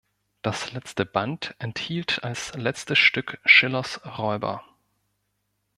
Der 0.43 0.55
letzte 0.71 1.05
Band 1.05 1.53
enthielt 1.59 2.23
als 2.23 2.55
letztes 2.55 2.97
Stück 2.97 3.39
Schillers 3.45 4.01
„Räuber“. 4.17 4.63